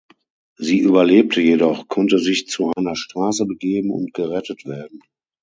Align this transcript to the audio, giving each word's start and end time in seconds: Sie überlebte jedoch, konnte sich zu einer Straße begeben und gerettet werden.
Sie 0.57 0.79
überlebte 0.79 1.41
jedoch, 1.41 1.87
konnte 1.87 2.17
sich 2.17 2.47
zu 2.47 2.71
einer 2.75 2.95
Straße 2.95 3.45
begeben 3.45 3.91
und 3.91 4.15
gerettet 4.15 4.65
werden. 4.65 4.99